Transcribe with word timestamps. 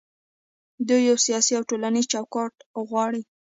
دوی 0.87 1.01
یو 1.09 1.17
سیاسي 1.25 1.51
او 1.57 1.63
ټولنیز 1.69 2.05
چوکاټ 2.13 2.53
غواړي. 2.89 3.21